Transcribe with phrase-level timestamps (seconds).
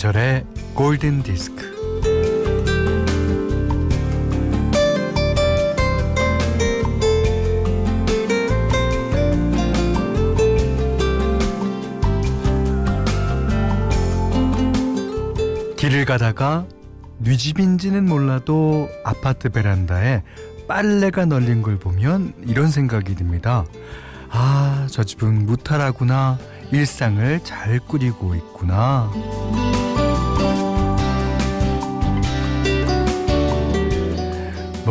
[0.00, 1.68] 김현철의 골든 디스크.
[15.76, 16.64] 길을 가다가
[17.18, 20.22] 뉘 집인지는 몰라도 아파트 베란다에
[20.66, 23.66] 빨래가 널린 걸 보면 이런 생각이 듭니다.
[24.30, 26.38] 아, 저 집은 무탈하구나.
[26.72, 29.10] 일상을 잘 꾸리고 있구나.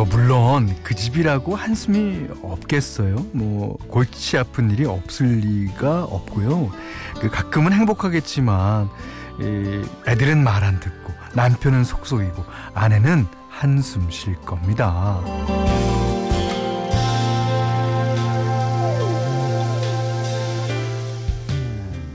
[0.00, 3.16] 뭐 물론 그 집이라고 한숨이 없겠어요.
[3.32, 6.70] 뭐 골치 아픈 일이 없을 리가 없고요.
[7.20, 8.88] 그 가끔은 행복하겠지만
[10.06, 15.20] 애들은 말 안 듣고 남편은 속속이고 아내는 한숨 쉴 겁니다.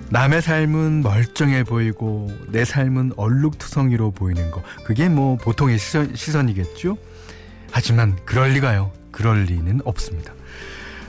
[0.10, 6.98] 남의 삶은 멀쩡해 보이고 내 삶은 얼룩투성이로 보이는 거 그게 뭐 보통의 시선, 시선이겠죠?
[7.76, 8.94] 하지만 그럴 리가요.
[9.12, 10.34] 그럴 리는 없습니다.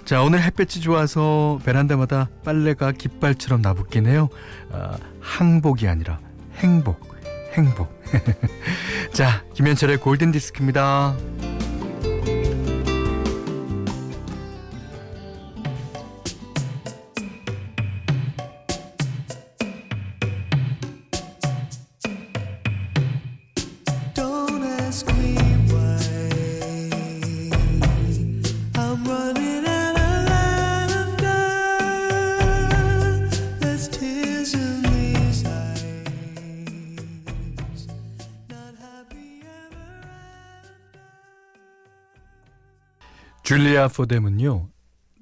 [0.05, 4.29] 자 오늘 햇볕이 좋아서 베란다마다 빨래가 깃발처럼 나붙긴 요
[4.73, 6.19] 아, 항복이 아니라
[6.57, 7.07] 행복
[7.53, 7.89] 행복
[9.15, 11.15] 자 김현철의 골든 디스크입니다.
[43.57, 44.69] 줄리아 포뎀은요.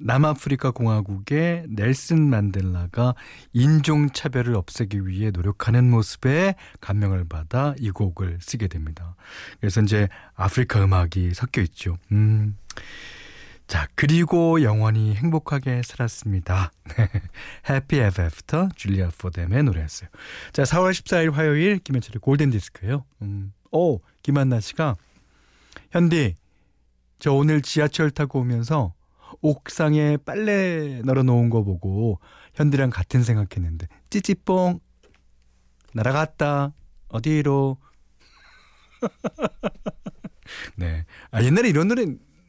[0.00, 3.14] 남아프리카 공화국의 넬슨 만델라가
[3.52, 9.14] 인종 차별을 없애기 위해 노력하는 모습에 감명을 받아 이 곡을 쓰게 됩니다.
[9.60, 11.96] 그래서 이제 아프리카 음악이 섞여 있죠.
[12.10, 12.58] 음.
[13.68, 16.72] 자, 그리고 영원히 행복하게 살았습니다.
[17.70, 20.10] Happy Ever After 줄리아 포뎀의 노래였어요.
[20.52, 23.04] 자, 4월 14일 화요일 김현철의 골든 디스크예요.
[23.22, 23.52] 음.
[23.70, 24.96] 오, 김한나 씨가
[25.92, 26.34] 현디
[27.24, 28.92] 저 오늘 지하철 타고 오면서
[29.40, 32.20] 옥상에 빨래 널어 놓은 거 보고
[32.52, 34.78] 현디랑 같은 생각했는데 찌찌뽕
[35.94, 36.74] 날아갔다
[37.08, 37.78] 어디로
[40.76, 41.06] 네.
[41.30, 42.04] 아 옛날에 이런 노래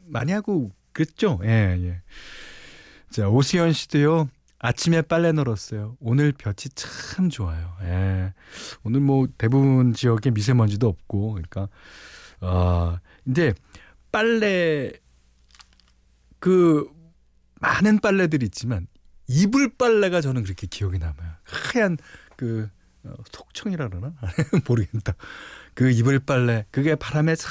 [0.08, 1.40] 많이 하고 그랬죠.
[1.46, 2.02] 예, 예.
[3.10, 4.28] 자, 오수연 씨도요.
[4.60, 5.96] 아침에 빨래 널었어요.
[6.02, 7.78] 오늘 볕이 참 좋아요.
[7.84, 8.34] 예.
[8.84, 11.70] 오늘 뭐 대부분 지역에 미세먼지도 없고 그러니까
[12.42, 13.54] 아, 근데
[14.16, 14.94] 빨래
[16.40, 16.90] 그
[17.60, 18.88] 많은 빨래들이 있지만
[19.28, 21.34] 이불 빨래가 저는 그렇게 기억이 남아요.
[21.44, 21.98] 하얀
[22.38, 22.70] 그
[23.04, 24.14] 어, 속청이라 그러나
[24.70, 25.16] 모르겠다.
[25.74, 27.50] 그 이불 빨래 그게 바람에 싹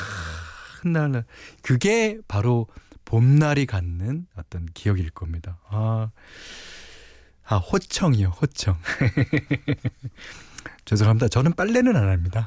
[0.81, 1.25] 흩날라
[1.61, 2.67] 그게 바로
[3.05, 5.59] 봄날이 갖는 어떤 기억일 겁니다.
[5.69, 6.13] 아,
[7.45, 8.79] 아 호청이요 호청.
[10.87, 11.29] 죄송합니다.
[11.29, 12.47] 저는 빨래는 안 합니다.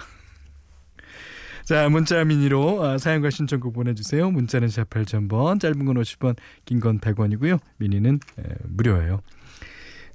[1.68, 4.32] 자, 문자 미니로 아, 사연과 신청곡 보내주세요.
[4.32, 7.60] 문자는 샵 8000번, 짧은 건 50원, 긴 건 100원이고요.
[7.76, 9.20] 미니는 에, 무료예요.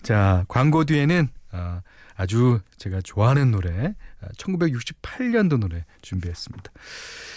[0.00, 1.82] 자, 광고 뒤에는 아,
[2.16, 3.94] 아주 제가 좋아하는 노래,
[4.38, 6.72] 1968년도 아, 노래 준비했습니다.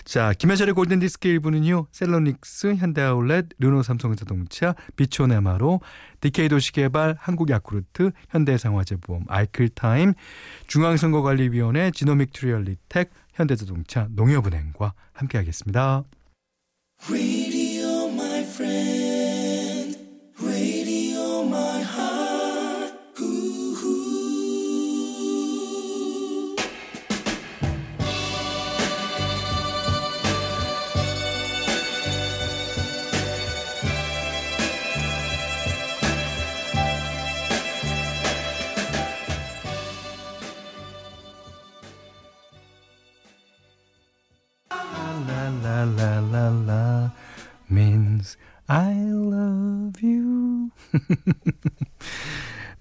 [0.05, 5.81] 자, 김현철의 골든디스크 1부는요, 셀러닉스, 현대아울렛, 르노 삼성자동차, 비촌에마로,
[6.21, 10.13] DK 도시개발, 한국야쿠르트, 현대상화재보험, 아이클타임,
[10.67, 16.03] 중앙선거관리위원회, 지노믹 트리얼리텍, 현대자동차, 농협은행과 함께하겠습니다.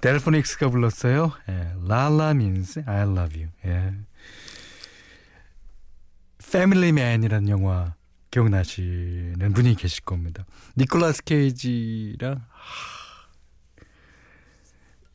[0.04, 1.32] 델포닉스가 불렀어요.
[1.48, 3.48] 예, 라라 means I love you.
[3.64, 3.94] 예.
[6.52, 7.94] 패밀리 맨이라는 영화
[8.30, 10.44] 기억나시는 분이 계실 겁니다.
[10.76, 12.44] 니콜라스 케이지랑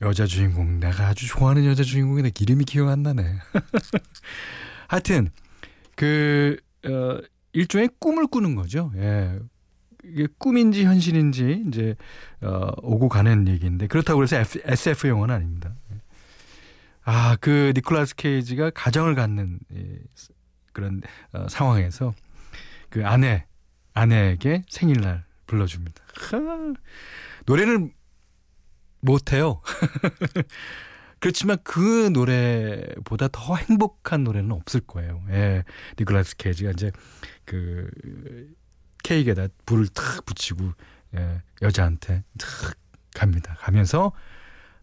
[0.01, 3.35] 여자 주인공 내가 아주 좋아하는 여자 주인공인데 이름이 기억 안 나네.
[4.89, 5.29] 하여튼
[5.95, 7.19] 그 어,
[7.53, 8.91] 일종의 꿈을 꾸는 거죠.
[8.95, 9.37] 예.
[10.03, 11.95] 이게 꿈인지 현실인지 이제
[12.41, 15.75] 어, 오고 가는 얘기인데 그렇다고 해서 SF 영화는 아닙니다.
[17.03, 19.99] 아, 그 니콜라스 케이지가 가정을 갖는 이,
[20.73, 21.01] 그런
[21.33, 22.13] 어, 상황에서
[22.89, 23.45] 그 아내
[23.93, 26.03] 아내에게 생일날 불러줍니다.
[26.31, 26.73] 하,
[27.45, 27.91] 노래를
[29.01, 29.61] 못해요.
[31.19, 35.21] 그렇지만 그 노래보다 더 행복한 노래는 없을 거예요.
[35.29, 35.63] 예.
[35.99, 36.91] 니콜라스 케이지가 이제
[37.43, 37.89] 그
[39.09, 40.71] 케이크에다 불을 탁 붙이고
[41.15, 42.77] 예, 여자한테 탁
[43.15, 43.57] 갑니다.
[43.59, 44.11] 가면서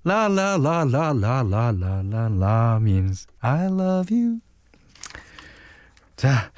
[0.02, 4.40] 라라라라라라라라 means I love you.
[6.16, 6.50] 자,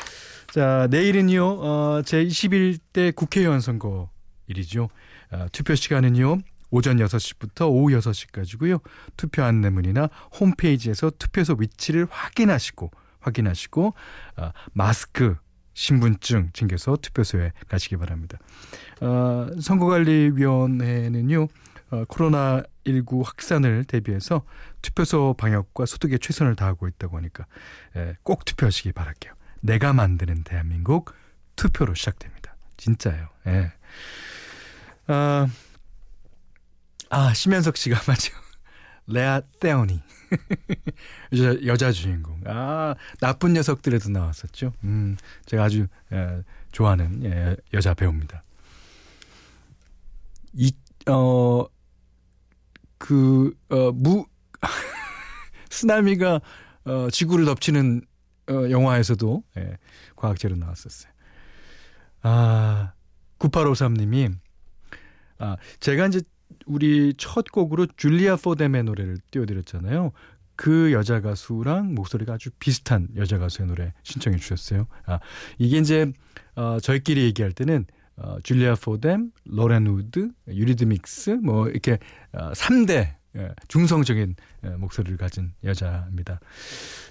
[0.50, 4.88] 자 내일은요 어, 제 21대 국회의원 선거일이죠.
[5.32, 6.38] 어, 투표 시간은요
[6.70, 8.81] 오전 6시부터 오후 6시까지고요.
[9.19, 10.09] 투표 안내문이나
[10.41, 13.93] 홈페이지에서 투표소 위치를 확인하시고 확인하시고
[14.38, 15.37] 어, 마스크
[15.78, 18.36] 신분증 챙겨서 투표소에 가시기 바랍니다.
[19.00, 21.46] 어, 선거관리위원회는요
[21.90, 24.42] 어, 코로나19 확산을 대비해서
[24.82, 27.46] 투표소 방역과 소득에 최선을 다하고 있다고 하니까
[27.94, 29.32] 예, 꼭 투표하시기 바랄게요.
[29.60, 31.14] 내가 만드는 대한민국
[31.54, 32.56] 투표로 시작됩니다.
[32.76, 33.28] 진짜요.
[33.46, 33.72] 예.
[35.06, 35.46] 아,
[37.08, 38.32] 아 심현석 씨가 맞죠.
[39.08, 40.02] 레아 테오니
[41.32, 42.40] 여자, 여자 주인공.
[42.46, 44.72] 아 나쁜 녀석들에도 나왔었죠.
[44.84, 45.16] 음
[45.46, 48.44] 제가 아주 예, 좋아하는 예, 여자 배우입니다.
[50.55, 51.69] 이어
[52.99, 54.26] 그, 어, 무,
[55.70, 56.40] 쓰나미가,
[56.84, 58.02] 어, 지구를 덮치는,
[58.50, 59.78] 어, 영화에서도, 예,
[60.16, 61.12] 과학자로 나왔었어요.
[62.22, 62.93] 아,
[63.38, 64.37] 9853님이,
[65.38, 66.20] 아, 제가 이제
[66.66, 70.12] 우리 첫 곡으로 줄리아 포덤의 노래를 띄워드렸잖아요.
[70.56, 74.86] 그 여자 가수랑 목소리가 아주 비슷한 여자 가수의 노래 신청해 주셨어요.
[75.06, 75.20] 아,
[75.56, 76.12] 이게 이제,
[76.56, 77.86] 어, 저희끼리 얘기할 때는
[78.16, 81.98] 어, 줄리아 포덤, 로렌 우드, 유리드믹스 뭐 이렇게
[82.32, 84.34] 어, 3대 예, 중성적인
[84.64, 86.40] 예, 목소리를 가진 여자입니다.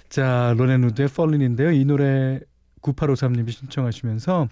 [0.08, 1.70] 자, 로렌 우드의 Fallen인데요.
[1.72, 2.40] 이 노래
[2.82, 4.48] 9853님이 신청하시면서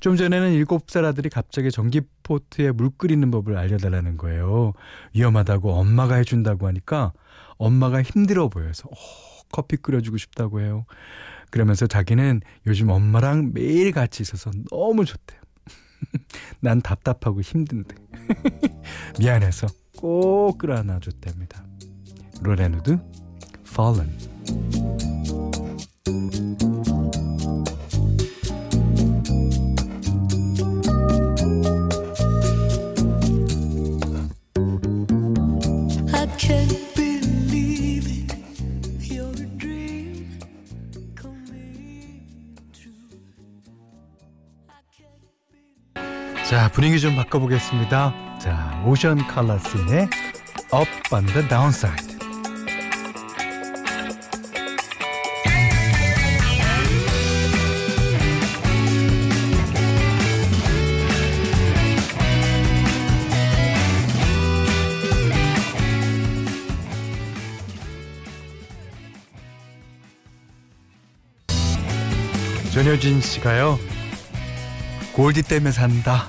[0.00, 4.72] 좀 전에는 7살 아들이 갑자기 전기포트에 물 끓이는 법을 알려달라는 거예요.
[5.14, 7.12] 위험하다고 엄마가 해준다고 하니까
[7.56, 8.94] 엄마가 힘들어 보여서 어,
[9.52, 10.84] 커피 끓여주고 싶다고 해요.
[11.50, 15.40] 그러면서 자기는 요즘 엄마랑 매일 같이 있어서 너무 좋대요.
[16.60, 17.94] 난 답답하고 힘든데.
[19.20, 21.64] 미안해서 꼭 끌어안아줬답니다.
[22.42, 22.98] 로레누드,
[23.68, 24.33] Fallen.
[46.94, 48.38] 분위기 좀 바꿔보겠습니다.
[48.38, 50.08] 자, 오션 칼라스의
[50.72, 52.14] Up on the Downside.
[72.72, 73.78] 전효진 씨가요.
[75.12, 76.28] 골디 때문에 산다.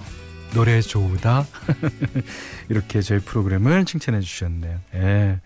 [0.56, 1.46] 노래 좋으다.
[2.70, 4.80] 이렇게 저희 프로그램을 칭찬해 주셨네요.
[4.94, 5.42] 예.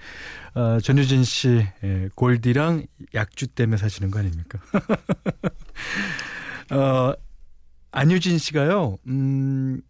[0.54, 2.86] 어, 전유진 씨, 예, 골디랑
[3.16, 4.60] 약주 때문에 사시는 거 아닙니까?
[6.70, 7.13] 어,
[7.92, 9.82] 안유진 씨가요, 음,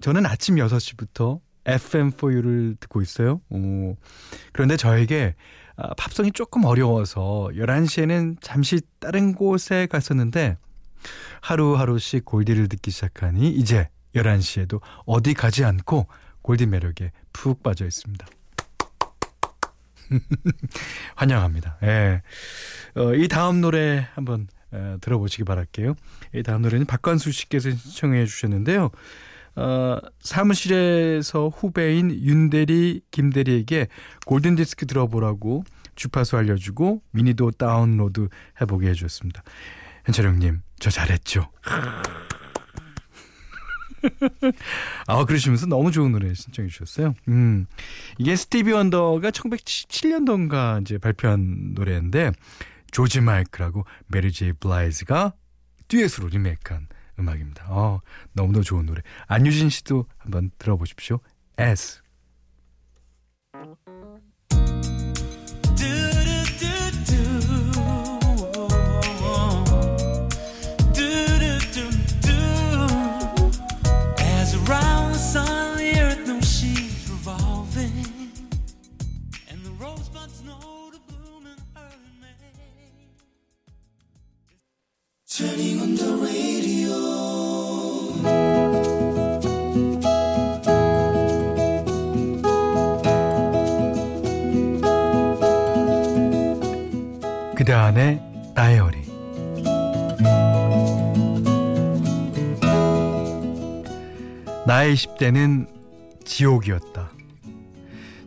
[0.00, 3.42] 저는 아침 6시부터 FM4U를 듣고 있어요.
[3.50, 3.94] 오,
[4.54, 5.34] 그런데 저에게
[5.76, 10.56] 아, 팝송이 조금 어려워서 11시에는 잠시 다른 곳에 갔었는데
[11.42, 16.06] 하루하루씩 골디를 듣기 시작하니 이제 11시에도 어디 가지 않고
[16.42, 18.26] 골디 매력에 푹 빠져 있습니다.
[21.16, 21.78] 환영합니다.
[21.82, 22.22] 예.
[22.94, 25.94] 어, 이 다음 노래 한번 어, 들어보시기 바랄게요.
[26.34, 28.90] 이 다음 노래는 박관수 씨께서 신청해 주셨는데요.
[29.56, 33.88] 어, 사무실에서 후배인 윤대리, 김대리에게
[34.26, 38.28] 골든디스크 들어보라고 주파수 알려주고 미니도 다운로드
[38.60, 39.42] 해보게 해주셨습니다.
[40.04, 41.50] 현철형님, 저 잘했죠?
[45.06, 47.14] 아, 그러시면서 너무 좋은 노래 신청해 주셨어요.
[47.28, 47.66] 음.
[48.18, 52.32] 이게 스티비 원더가 1977년도인가 이제 발표한 노래인데,
[52.90, 55.34] 조지 마이클하고 메리 제이 블라이지가
[55.88, 57.66] 듀엣으로 리메이크한 음악입니다.
[57.68, 58.00] 어,
[58.32, 59.02] 너무도 좋은 노래.
[59.26, 61.20] 안유진 씨도 한번 들어보십시오.
[61.58, 62.02] As.
[104.86, 105.66] 나의 20대는
[106.24, 107.10] 지옥이었다.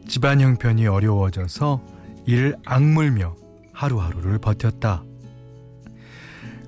[0.10, 1.82] 집안 형편이 어려워져서
[2.26, 3.36] 이를 악물며
[3.72, 5.04] 하루하루를 버텼다.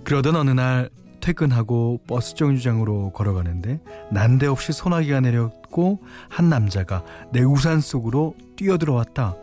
[0.06, 3.82] 그러던 어느 날 퇴근하고 버스 정류장으로 걸어가는데
[4.12, 9.36] 난데없이 소나기가 내렸고 한 남자가 내 우산 속으로 뛰어들어왔다.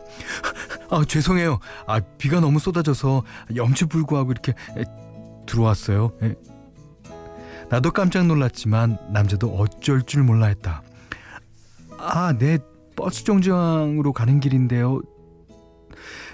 [0.89, 1.59] 아 죄송해요.
[1.85, 3.23] 아 비가 너무 쏟아져서
[3.55, 4.53] 염치불구하고 이렇게
[5.45, 6.11] 들어왔어요.
[7.69, 7.71] 에.
[7.71, 10.81] 나도 깜짝 놀랐지만 남자도 어쩔 줄 몰라 했다.
[11.97, 12.57] 아, 네
[12.95, 15.01] 버스 정류장으로 가는 길인데요.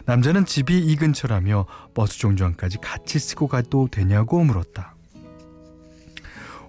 [0.05, 4.95] 남자는 집이 이 근처라며 버스 정류장까지 같이 쓰고 가도 되냐고 물었다.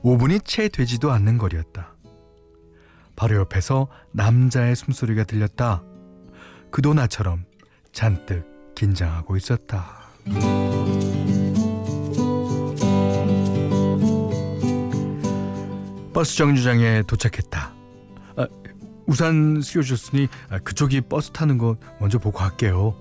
[0.02, 1.94] 5분이 채 되지도 않는 거리였다.
[3.14, 5.82] 바로 옆에서 남자의 숨소리가 들렸다.
[6.70, 7.44] 그도 나처럼
[7.92, 10.10] 잔뜩 긴장하고 있었다.
[16.16, 17.74] 버스 정류장에 도착했다.
[18.36, 18.46] 아,
[19.06, 22.96] 우산 씌워줬으니 아, 그쪽이 버스 타는 거 먼저 보고 갈게요.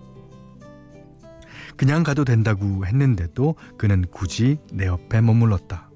[1.78, 5.90] 그냥 가도 된다고 했는데도 그는 굳이 내 옆에 머물렀다.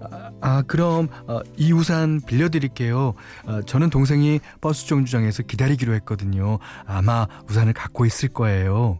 [0.00, 3.14] 아, 아 그럼 어, 이 우산 빌려드릴게요.
[3.44, 6.58] 어, 저는 동생이 버스 정류장에서 기다리기로 했거든요.
[6.84, 8.98] 아마 우산을 갖고 있을 거예요.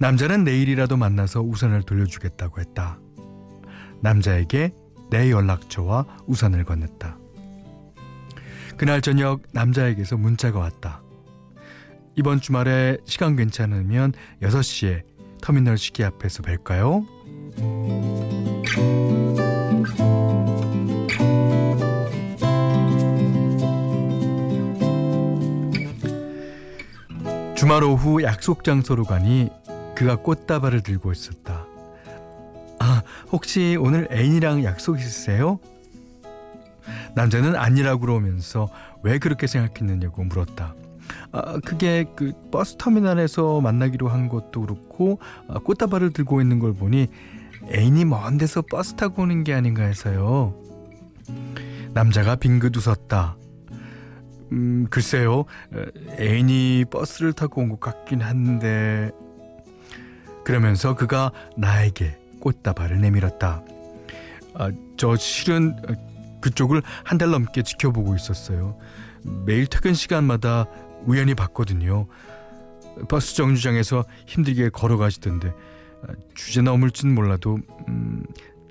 [0.00, 2.98] 남자는 내일이라도 만나서 우산을 돌려주겠다고 했다.
[4.02, 4.72] 남자에게
[5.10, 7.16] 내 연락처와 우산을 건넸다.
[8.76, 11.02] 그날 저녁 남자에게서 문자가 왔다.
[12.16, 14.12] 이번 주말에 시간 괜찮으면
[14.42, 15.02] 6시에
[15.42, 17.06] 터미널 시계 앞에서 뵐까요?
[27.54, 29.50] 주말 오후 약속 장소로 가니
[29.94, 31.69] 그가 꽃다발을 들고 있었다.
[33.00, 35.58] 아, 혹시 오늘 애인이랑 약속 있으세요?
[37.14, 38.68] 남자는 아니라고 그러면서
[39.02, 40.74] 왜 그렇게 생각했느냐고 물었다.
[41.32, 47.08] 아, 그게 그 버스 터미널에서 만나기로 한 것도 그렇고 아, 꽃다발을 들고 있는 걸 보니
[47.72, 50.54] 애인이 먼 데서 버스 타고 오는 게 아닌가 해서요.
[51.92, 53.36] 남자가 빙긋 웃었다.
[54.52, 55.44] 음, 글쎄요.
[56.18, 59.10] 애인이 버스를 타고 온 것 같긴 한데
[60.44, 63.62] 그러면서 그가 나에게 꽃다발을 내밀었다.
[64.54, 65.76] 아, 저 실은
[66.40, 68.78] 그쪽을 한 달 넘게 지켜보고 있었어요.
[69.44, 70.66] 매일 퇴근 시간마다
[71.04, 72.06] 우연히 봤거든요.
[73.08, 75.52] 버스 정류장에서 힘들게 걸어가시던데
[76.34, 78.24] 주제 넘을진 몰라도 음,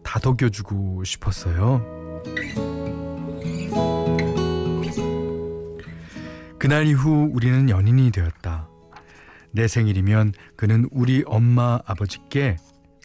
[0.04, 1.86] 다독여주고 싶었어요.
[6.58, 8.68] 그날 이후 우리는 연인이 되었다.
[9.52, 12.58] 내 생일이면 그는 우리 엄마 아버지께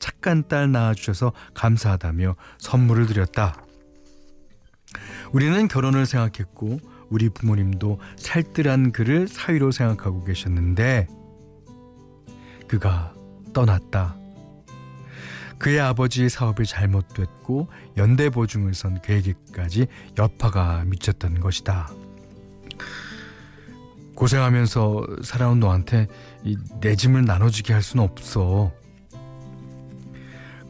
[0.05, 3.65] 착한 딸 낳아주셔서 감사하다며 선물을 드렸다.
[5.33, 11.09] 우리는 결혼을 생각했고 우리 부모님도 살뜰한 그를 사위로 생각하고 계셨는데
[12.69, 13.15] 그가
[13.55, 14.15] 떠났다.
[15.59, 19.87] 그의 아버지 사업이 잘못됐고 연대 보증을 선 그에게까지
[20.19, 21.89] 여파가 미쳤던 것이다.
[24.15, 26.09] 고생하면서 살아온 너한테
[26.83, 28.84] 내 짐을 나눠주게 할 수는 없어.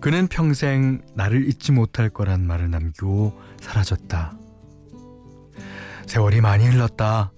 [0.04, 4.36] 그는 평생 나를 잊지 못할 거란 말을 남기고 사라졌다.
[6.04, 7.32] 세월이 많이 흘렀다.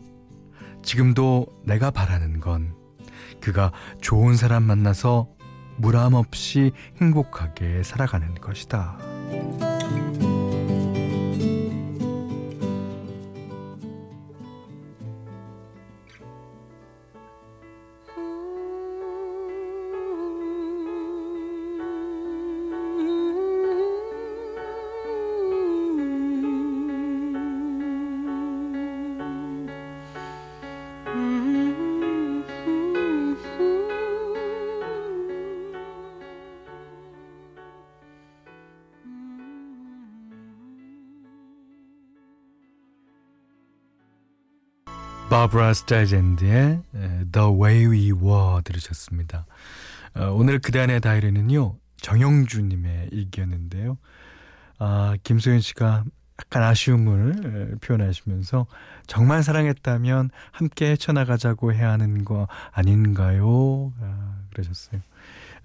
[0.82, 2.74] 지금도 내가 바라는 건
[3.40, 3.70] 그가
[4.00, 5.28] 좋은 사람 만나서
[5.76, 8.98] 무람 없이 행복하게 살아가는 것이다.
[45.36, 46.80] 바브라 스타이젠드의
[47.30, 49.44] The Way We Were 들으셨습니다.
[50.14, 53.98] 어, 오늘 그단의 다이리는요 정영주님의 일기였는데요.
[54.78, 56.04] 아, 김소연 씨가
[56.40, 58.66] 약간 아쉬움을 표현하시면서
[59.06, 63.92] 정말 사랑했다면 함께 헤쳐나가자고 해야 하는 거 아닌가요?
[64.00, 65.02] 아, 그러셨어요.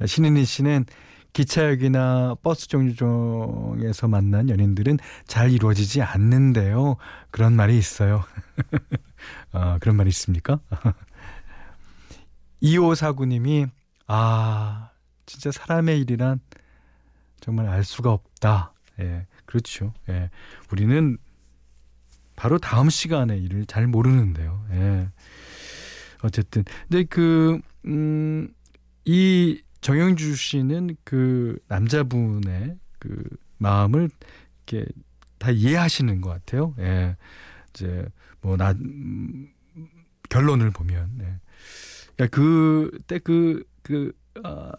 [0.05, 0.83] 신인희 씨는
[1.31, 6.97] 기차역이나 버스 정류장에서 만난 연인들은 잘 이루어지지 않는데요.
[7.29, 8.25] 그런 말이 있어요.
[9.51, 10.59] 아, 그런 말이 있습니까?
[12.61, 13.69] 2549님이,
[14.07, 14.91] 아,
[15.25, 16.39] 진짜 사람의 일이란
[17.39, 18.73] 정말 알 수가 없다.
[18.99, 19.93] 예, 그렇죠.
[20.09, 20.29] 예,
[20.71, 21.17] 우리는
[22.35, 24.65] 바로 다음 시간에 일을 잘 모르는데요.
[24.71, 25.09] 예.
[26.23, 28.53] 어쨌든, 근데 그, 음,
[29.05, 33.23] 이 정영주 씨는 그 남자분의 그
[33.57, 34.09] 마음을
[34.67, 34.85] 이렇게
[35.39, 36.75] 다 이해하시는 것 같아요.
[36.79, 37.15] 예.
[37.71, 38.05] 이제
[38.41, 39.49] 뭐나 음,
[40.29, 41.35] 결론을 보면 예.
[42.15, 44.11] 그러니까 그때 그그
[44.43, 44.71] 어,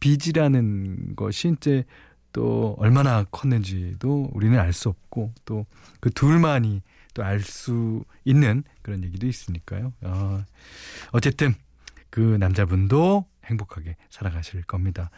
[0.00, 1.84] 빚이라는 것이 이제
[2.32, 5.66] 또 얼마나 컸는지도 우리는 알 수 없고 또
[6.00, 6.82] 그 둘만이
[7.14, 9.92] 또 알 수 있는 그런 얘기도 있으니까요.
[10.02, 10.44] 어,
[11.12, 11.54] 어쨌든
[12.10, 15.10] 그 남자분도 행복하게 살아가실 겁니다.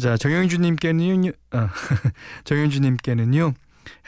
[0.00, 1.70] 자, 정영주님께는요, 아,
[2.44, 3.52] 정영주님께는요,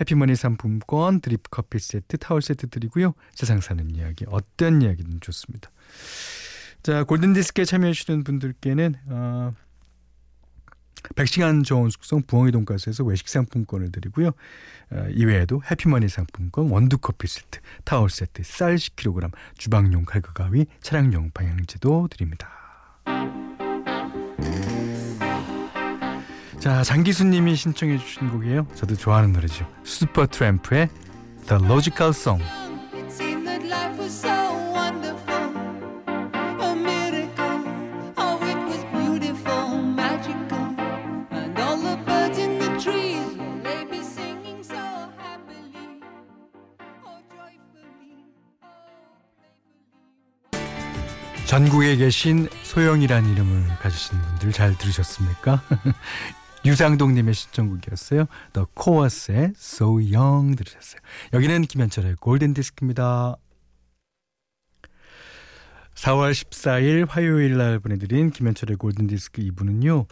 [0.01, 3.15] 해피머니 상품권, 드립 커피 세트, 타월 세트 드리고요.
[3.35, 5.71] 세상 사는 이야기, 어떤 이야기든 좋습니다.
[6.83, 9.53] 자, 골든디스크에 참여해주시는 분들께는, 어,
[11.15, 14.29] 100시간 좋은 숙성 부엉이 돈가스에서 외식 상품권을 드리고요.
[14.91, 22.09] 어, 이외에도 해피머니 상품권, 원두커피 세트, 타월 세트, 쌀 10kg, 주방용 칼과 가위, 차량용 방향제도
[22.11, 22.51] 드립니다.
[26.67, 28.67] 자, 장기수님이 신청해 주신 곡이에요.
[28.75, 29.65] 저도 좋아하는 노래죠.
[29.85, 30.89] 슈퍼 트램프의
[31.47, 32.45] The Logical Song.
[51.47, 55.63] 전국에 계신 소영이란 이름을 가지신 분들 잘 들으셨습니까?
[56.67, 58.27] 유상동님의 신청곡이었어요.
[58.53, 61.01] The Corrs의 So Young 들으셨어요.
[61.33, 63.37] 여기는 김현철의 골든 디스크입니다.
[65.95, 70.07] 4월 14일 화요일 날 보내드린 김현철의 골든 디스크 2부는요.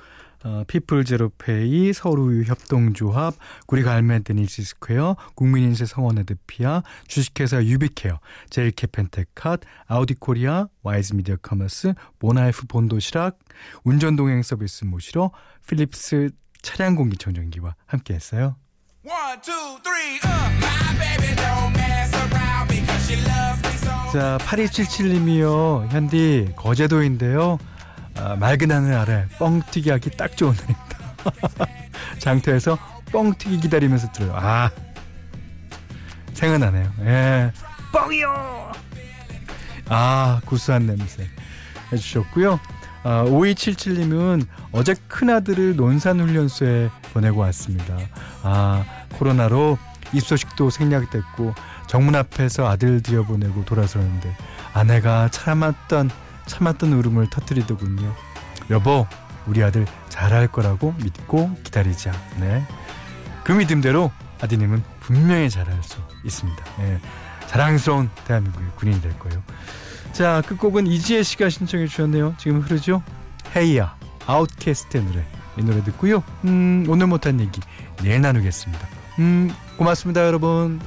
[0.44, 3.34] 어, 피플 제로페이, 서울우유 협동조합,
[3.66, 13.38] 구리갈매 데니스 스퀘어, 국민인세 성원 에드피아, 주식회사 유비케어, 제일캐펜테캇, 아우디코리아, 와이즈미디어 커머스, 모나이프 본도시락,
[13.84, 15.30] 운전동행 서비스 모시러
[15.66, 16.28] 필립스
[16.64, 18.56] 차량 공기청정기와 함께했어요.
[19.04, 20.44] One, two, three, uh.
[24.14, 25.90] 자, 8277님이요.
[25.90, 27.58] 현디, 거제도인데요.
[28.16, 31.66] 아, 맑은 하늘 아래 뻥튀기 하기 딱 좋은 날입니다.
[32.20, 32.78] 장터에서
[33.10, 34.36] 뻥튀기 기다리면서 들어요.
[34.36, 34.70] 아,
[36.32, 36.92] 생각나네요.
[37.00, 37.52] 예.
[37.92, 38.72] 뻥이요!
[39.88, 41.26] 아, 구수한 냄새
[41.92, 42.60] 해주셨고요.
[43.04, 47.96] 아, 5277님은 어제 큰아들을 논산훈련소에 보내고 왔습니다.
[48.42, 49.78] 아, 코로나로
[50.12, 51.54] 입소식도 생략됐고
[51.86, 54.34] 정문 앞에서 아들 들여보내고 돌아서는데
[54.72, 56.10] 아내가 참았던
[56.46, 58.12] 참았던 울음을 터뜨리더군요.
[58.70, 59.06] 여보,
[59.46, 62.12] 우리 아들 잘할 거라고 믿고 기다리자.
[62.40, 62.66] 네.
[63.44, 66.64] 그 믿음대로 아드님은 분명히 잘할 수 있습니다.
[66.78, 67.00] 네.
[67.46, 69.42] 자랑스러운 대한민국의 군인이 될 거예요.
[70.14, 72.36] 자, 끝곡은 이지혜 씨가 신청해 주셨네요.
[72.38, 73.02] 지금 흐르죠?
[73.56, 73.96] 헤이야,
[74.26, 75.24] 아웃캐스트의 노래.
[75.58, 76.22] 이 노래 듣고요.
[76.44, 77.60] 음, 오늘 못한 얘기
[78.00, 78.88] 내일 나누겠습니다.
[79.18, 80.80] 음, 고맙습니다, 여러분.